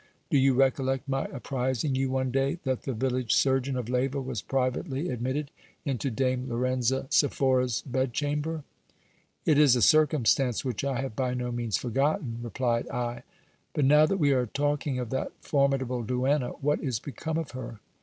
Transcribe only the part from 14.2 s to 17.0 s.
are talking of that formidable duenna, what is